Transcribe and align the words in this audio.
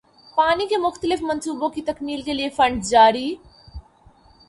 پانی 0.37 0.65
کے 0.67 0.77
مختلف 0.77 1.21
منصوبوں 1.21 1.69
کی 1.69 1.81
تکمیل 1.81 2.21
کیلئے 2.21 2.49
فنڈز 2.49 2.89
جاری 2.89 3.33